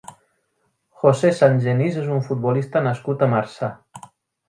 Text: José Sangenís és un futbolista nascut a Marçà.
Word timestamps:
José 1.03 1.31
Sangenís 1.41 2.01
és 2.07 2.09
un 2.17 2.25
futbolista 2.31 2.85
nascut 2.91 3.25
a 3.29 3.33
Marçà. 3.39 3.75